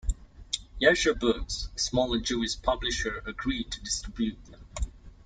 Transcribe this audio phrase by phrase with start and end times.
[0.81, 4.65] Yashar Books, a smaller Jewish publisher, agreed to distribute them.